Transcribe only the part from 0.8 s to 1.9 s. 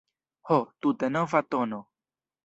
tute nova tono!